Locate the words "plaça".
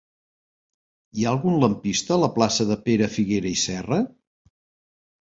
2.41-2.69